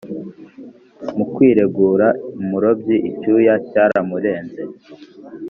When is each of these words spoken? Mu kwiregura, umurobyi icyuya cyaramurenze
Mu 1.15 1.25
kwiregura, 1.33 2.07
umurobyi 2.41 2.95
icyuya 3.09 3.55
cyaramurenze 3.69 4.61